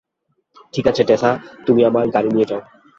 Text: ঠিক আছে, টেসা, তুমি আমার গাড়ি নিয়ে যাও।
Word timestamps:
ঠিক 0.73 0.85
আছে, 0.87 1.01
টেসা, 1.03 1.31
তুমি 1.65 1.81
আমার 1.85 2.05
গাড়ি 2.07 2.29
নিয়ে 2.29 2.49
যাও। 2.51 2.61